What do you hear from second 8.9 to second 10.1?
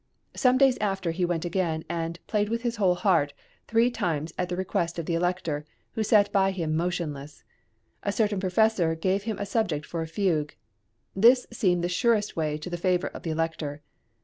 gave him a subject for a